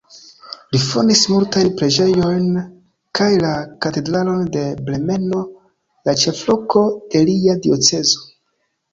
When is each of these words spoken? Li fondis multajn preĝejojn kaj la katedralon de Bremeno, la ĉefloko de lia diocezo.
Li 0.75 0.79
fondis 0.83 1.19
multajn 1.31 1.67
preĝejojn 1.81 2.47
kaj 3.19 3.27
la 3.43 3.51
katedralon 3.85 4.47
de 4.55 4.63
Bremeno, 4.87 5.43
la 6.09 6.15
ĉefloko 6.23 6.83
de 7.13 7.23
lia 7.31 7.57
diocezo. 7.67 8.25